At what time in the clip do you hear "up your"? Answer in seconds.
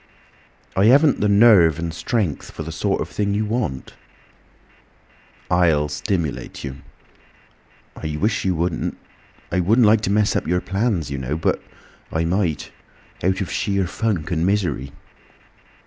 10.35-10.59